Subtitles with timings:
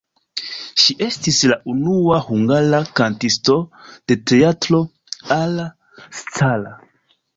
[0.83, 3.57] Ŝi estis la unua hungara kantisto
[4.13, 4.81] de Teatro
[5.37, 5.69] alla
[6.23, 6.79] Scala.